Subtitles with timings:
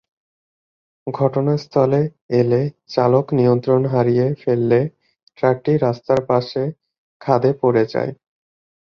[1.07, 2.01] ঘটনাস্থলে
[2.39, 2.61] এলে
[2.89, 4.79] চালক নিয়ন্ত্রণ হারিয়ে ফেললে
[5.37, 6.63] ট্রাকটি রাস্তার পাশে
[7.21, 8.11] খাদে পড়ে যায়।